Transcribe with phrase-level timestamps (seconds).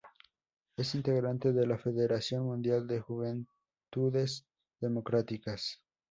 [0.77, 4.47] Es integrante de la Federación Mundial de Juventudes
[4.79, 5.79] Democráticas.